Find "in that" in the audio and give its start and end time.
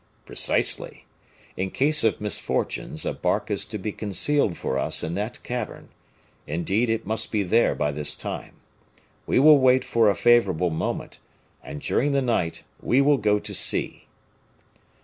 5.03-5.43